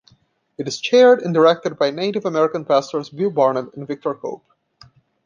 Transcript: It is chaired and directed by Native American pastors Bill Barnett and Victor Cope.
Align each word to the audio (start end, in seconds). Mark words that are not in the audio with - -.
It 0.57 0.67
is 0.67 0.79
chaired 0.81 1.21
and 1.21 1.31
directed 1.31 1.77
by 1.77 1.91
Native 1.91 2.25
American 2.25 2.65
pastors 2.65 3.09
Bill 3.11 3.29
Barnett 3.29 3.75
and 3.75 3.87
Victor 3.87 4.15
Cope. 4.15 4.43